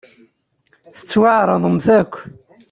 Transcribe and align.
Tettwaɛeṛḍemt 0.95 1.87
akk. 1.99 2.13